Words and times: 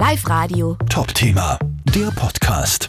Live 0.00 0.26
Radio. 0.30 0.78
Top-Thema, 0.88 1.58
der 1.94 2.10
Podcast. 2.12 2.88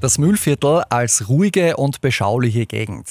Das 0.00 0.18
Mühlviertel 0.18 0.82
als 0.90 1.28
ruhige 1.28 1.76
und 1.76 2.00
beschauliche 2.00 2.66
Gegend. 2.66 3.06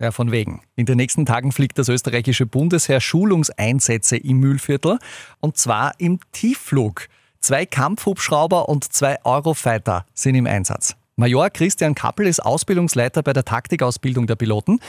Ja, 0.00 0.10
von 0.10 0.32
wegen. 0.32 0.62
In 0.74 0.84
den 0.86 0.96
nächsten 0.96 1.24
Tagen 1.24 1.52
fliegt 1.52 1.78
das 1.78 1.88
österreichische 1.88 2.44
Bundesheer 2.44 3.00
Schulungseinsätze 3.00 4.16
im 4.16 4.38
Mühlviertel 4.38 4.98
und 5.38 5.56
zwar 5.56 5.92
im 5.98 6.18
Tiefflug. 6.32 7.06
Zwei 7.38 7.66
Kampfhubschrauber 7.66 8.68
und 8.68 8.92
zwei 8.92 9.24
Eurofighter 9.24 10.04
sind 10.12 10.34
im 10.34 10.48
Einsatz. 10.48 10.96
Major 11.14 11.50
Christian 11.50 11.94
Kappel 11.94 12.26
ist 12.26 12.40
Ausbildungsleiter 12.40 13.22
bei 13.22 13.32
der 13.32 13.44
Taktikausbildung 13.44 14.26
der 14.26 14.34
Piloten. 14.34 14.80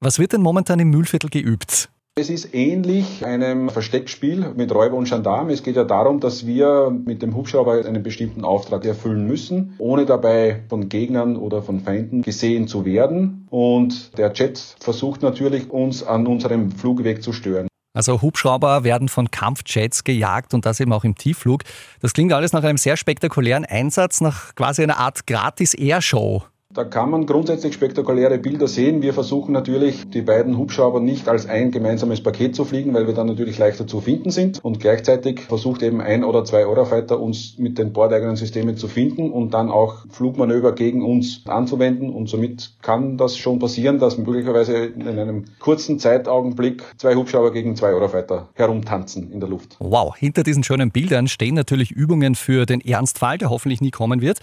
Was 0.00 0.18
wird 0.18 0.32
denn 0.32 0.40
momentan 0.40 0.80
im 0.80 0.88
Mühlviertel 0.88 1.28
geübt? 1.28 1.90
Es 2.14 2.28
ist 2.28 2.54
ähnlich 2.54 3.24
einem 3.24 3.70
Versteckspiel 3.70 4.52
mit 4.54 4.70
Räuber 4.70 4.98
und 4.98 5.08
Gendarm. 5.08 5.48
Es 5.48 5.62
geht 5.62 5.76
ja 5.76 5.84
darum, 5.84 6.20
dass 6.20 6.46
wir 6.46 6.90
mit 6.90 7.22
dem 7.22 7.34
Hubschrauber 7.34 7.86
einen 7.86 8.02
bestimmten 8.02 8.44
Auftrag 8.44 8.84
erfüllen 8.84 9.26
müssen, 9.26 9.74
ohne 9.78 10.04
dabei 10.04 10.62
von 10.68 10.90
Gegnern 10.90 11.36
oder 11.36 11.62
von 11.62 11.80
Feinden 11.80 12.20
gesehen 12.20 12.68
zu 12.68 12.84
werden. 12.84 13.46
Und 13.48 14.18
der 14.18 14.30
Jet 14.34 14.58
versucht 14.80 15.22
natürlich, 15.22 15.70
uns 15.70 16.02
an 16.02 16.26
unserem 16.26 16.70
Flugweg 16.72 17.22
zu 17.22 17.32
stören. 17.32 17.66
Also 17.94 18.20
Hubschrauber 18.20 18.84
werden 18.84 19.08
von 19.08 19.30
Kampfjets 19.30 20.04
gejagt 20.04 20.52
und 20.52 20.66
das 20.66 20.80
eben 20.80 20.92
auch 20.92 21.04
im 21.04 21.14
Tiefflug. 21.14 21.62
Das 22.02 22.12
klingt 22.12 22.34
alles 22.34 22.52
nach 22.52 22.62
einem 22.62 22.76
sehr 22.76 22.98
spektakulären 22.98 23.64
Einsatz, 23.64 24.20
nach 24.20 24.54
quasi 24.54 24.82
einer 24.82 24.98
Art 24.98 25.26
Gratis-Airshow. 25.26 26.44
Da 26.74 26.84
kann 26.84 27.10
man 27.10 27.26
grundsätzlich 27.26 27.74
spektakuläre 27.74 28.38
Bilder 28.38 28.66
sehen. 28.66 29.02
Wir 29.02 29.12
versuchen 29.12 29.52
natürlich, 29.52 30.08
die 30.08 30.22
beiden 30.22 30.56
Hubschrauber 30.56 31.00
nicht 31.00 31.28
als 31.28 31.46
ein 31.46 31.70
gemeinsames 31.70 32.22
Paket 32.22 32.56
zu 32.56 32.64
fliegen, 32.64 32.94
weil 32.94 33.06
wir 33.06 33.12
dann 33.12 33.26
natürlich 33.26 33.58
leichter 33.58 33.86
zu 33.86 34.00
finden 34.00 34.30
sind. 34.30 34.58
Und 34.64 34.80
gleichzeitig 34.80 35.40
versucht 35.40 35.82
eben 35.82 36.00
ein 36.00 36.24
oder 36.24 36.46
zwei 36.46 36.64
Eurofighter 36.64 37.20
uns 37.20 37.58
mit 37.58 37.76
den 37.76 37.92
bordeigenen 37.92 38.36
Systemen 38.36 38.78
zu 38.78 38.88
finden 38.88 39.30
und 39.32 39.52
dann 39.52 39.70
auch 39.70 40.06
Flugmanöver 40.08 40.74
gegen 40.74 41.04
uns 41.04 41.42
anzuwenden. 41.46 42.08
Und 42.08 42.30
somit 42.30 42.72
kann 42.80 43.18
das 43.18 43.36
schon 43.36 43.58
passieren, 43.58 43.98
dass 43.98 44.16
möglicherweise 44.16 44.86
in 44.86 45.06
einem 45.06 45.44
kurzen 45.58 45.98
Zeitaugenblick 45.98 46.84
zwei 46.96 47.16
Hubschrauber 47.16 47.52
gegen 47.52 47.76
zwei 47.76 47.88
Eurofighter 47.88 48.48
herumtanzen 48.54 49.30
in 49.30 49.40
der 49.40 49.48
Luft. 49.50 49.76
Wow, 49.78 50.16
hinter 50.16 50.42
diesen 50.42 50.64
schönen 50.64 50.90
Bildern 50.90 51.28
stehen 51.28 51.54
natürlich 51.54 51.90
Übungen 51.90 52.34
für 52.34 52.64
den 52.64 52.80
Ernstfall, 52.80 53.36
der 53.36 53.50
hoffentlich 53.50 53.82
nie 53.82 53.90
kommen 53.90 54.22
wird. 54.22 54.38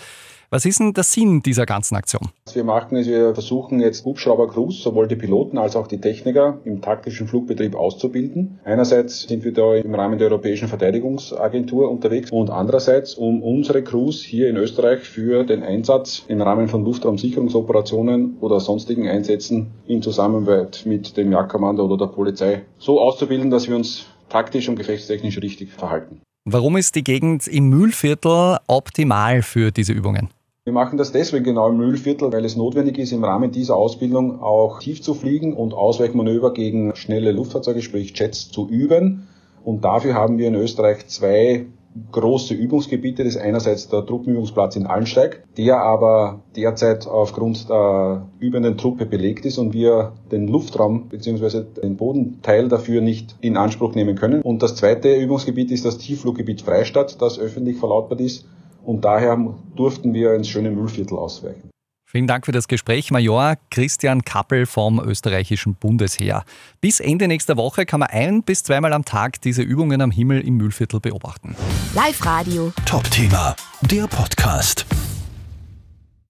Was 0.52 0.66
ist 0.66 0.80
denn 0.80 0.94
der 0.94 1.03
Sinn 1.03 1.44
dieser 1.44 1.67
ganzen 1.67 1.95
Aktion? 1.95 2.30
Was 2.47 2.55
wir 2.55 2.64
machen, 2.64 2.97
ist, 2.97 3.08
wir 3.08 3.36
versuchen 3.36 3.80
jetzt 3.80 4.03
Hubschrauber-Crews, 4.03 4.81
sowohl 4.81 5.08
die 5.08 5.16
Piloten 5.16 5.59
als 5.59 5.75
auch 5.75 5.86
die 5.86 6.02
Techniker 6.02 6.58
im 6.66 6.81
taktischen 6.81 7.28
Flugbetrieb 7.28 7.75
auszubilden. 7.75 8.59
Einerseits 8.66 9.27
sind 9.27 9.44
wir 9.44 9.53
da 9.53 9.75
im 9.75 9.94
Rahmen 9.94 10.17
der 10.17 10.30
Europäischen 10.30 10.67
Verteidigungsagentur 10.67 11.92
unterwegs 11.92 12.31
und 12.31 12.50
andererseits, 12.50 13.14
um 13.14 13.44
unsere 13.44 13.83
Crews 13.83 14.23
hier 14.23 14.50
in 14.50 14.58
Österreich 14.58 15.02
für 15.02 15.44
den 15.44 15.61
Einsatz 15.61 16.23
im 16.27 16.42
Rahmen 16.42 16.67
von 16.67 16.83
Luftraumsicherungsoperationen 16.83 18.38
oder 18.42 18.59
sonstigen 18.59 19.08
Einsätzen 19.08 19.67
in 19.86 20.02
Zusammenarbeit 20.02 20.81
mit 20.83 21.16
dem 21.16 21.31
Jagdkommando 21.31 21.86
oder 21.86 22.08
der 22.08 22.11
Polizei 22.11 22.64
so 22.80 23.00
auszubilden, 23.00 23.52
dass 23.52 23.67
wir 23.67 23.75
uns 23.75 24.08
taktisch 24.30 24.67
und 24.67 24.77
gefechtstechnisch 24.77 25.39
richtig 25.44 25.72
verhalten. 25.73 26.22
Warum 26.45 26.75
ist 26.75 26.95
die 26.95 27.03
Gegend 27.03 27.47
im 27.47 27.70
Mühlviertel 27.70 28.58
optimal 28.66 29.44
für 29.44 29.72
diese 29.72 29.94
Übungen? 29.94 30.30
Wir 30.69 30.73
machen 30.73 30.99
das 30.99 31.11
deswegen 31.11 31.45
genau 31.45 31.69
im 31.69 31.77
Mühlviertel, 31.77 32.31
weil 32.31 32.45
es 32.45 32.55
notwendig 32.55 32.99
ist, 32.99 33.11
im 33.11 33.23
Rahmen 33.23 33.49
dieser 33.49 33.75
Ausbildung 33.75 34.39
auch 34.39 34.77
tief 34.77 35.01
zu 35.01 35.15
fliegen 35.15 35.55
und 35.55 35.73
Ausweichmanöver 35.73 36.53
gegen 36.53 36.95
schnelle 36.95 37.31
Luftfahrzeuge, 37.31 37.81
sprich 37.81 38.13
Jets, 38.15 38.51
zu 38.51 38.69
üben. 38.69 39.27
Und 39.63 39.83
dafür 39.83 40.13
haben 40.13 40.37
wir 40.37 40.47
in 40.47 40.53
Österreich 40.53 41.07
zwei 41.07 41.65
große 42.11 42.53
Übungsgebiete. 42.53 43.23
Das 43.23 43.33
ist 43.33 43.41
einerseits 43.41 43.87
der 43.87 44.05
Truppenübungsplatz 44.05 44.75
in 44.75 44.85
Allensteig, 44.85 45.43
der 45.57 45.81
aber 45.81 46.41
derzeit 46.55 47.07
aufgrund 47.07 47.67
der 47.67 48.27
übenden 48.39 48.77
Truppe 48.77 49.07
belegt 49.07 49.47
ist 49.47 49.57
und 49.57 49.73
wir 49.73 50.11
den 50.31 50.47
Luftraum 50.47 51.09
bzw. 51.09 51.63
den 51.81 51.97
Bodenteil 51.97 52.67
dafür 52.67 53.02
nicht 53.02 53.35
in 53.41 53.58
Anspruch 53.58 53.95
nehmen 53.95 54.15
können. 54.15 54.43
Und 54.43 54.61
das 54.61 54.75
zweite 54.75 55.15
Übungsgebiet 55.15 55.71
ist 55.71 55.85
das 55.85 55.97
Tieffluggebiet 55.97 56.61
Freistadt, 56.61 57.19
das 57.23 57.39
öffentlich 57.39 57.77
verlautbart 57.77 58.21
ist 58.21 58.45
und 58.89 59.05
daher 59.05 59.38
durften 59.76 60.14
wir 60.16 60.33
ins 60.33 60.50
schöne 60.50 60.72
Müllviertel 60.72 61.16
ausweichen. 61.16 61.70
Vielen 62.11 62.26
Dank 62.26 62.48
für 62.48 62.52
das 62.52 62.67
Gespräch, 62.67 63.11
Major 63.11 63.54
Christian 63.70 64.23
Kappel 64.26 64.66
vom 64.66 65.00
österreichischen 65.00 65.76
Bundesheer. 65.76 66.44
Bis 66.82 67.00
Ende 67.00 67.27
nächster 67.27 67.55
Woche 67.55 67.86
kann 67.86 68.00
man 68.00 68.10
ein- 68.10 68.42
bis 68.42 68.64
zweimal 68.64 68.94
am 68.94 69.05
Tag 69.05 69.39
diese 69.42 69.61
Übungen 69.61 70.02
am 70.02 70.10
Himmel 70.10 70.42
im 70.42 70.58
Mühlviertel 70.58 71.00
beobachten. 71.00 71.55
Live 71.94 72.26
Radio. 72.26 72.73
Top-Thema, 72.86 73.55
der 73.92 74.08
Podcast. 74.08 74.88